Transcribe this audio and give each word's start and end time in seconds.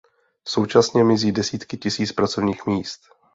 Současně 0.47 1.03
mizí 1.03 1.31
desítky 1.31 1.77
tisíc 1.77 2.11
pracovních 2.11 2.65
míst. 2.65 3.01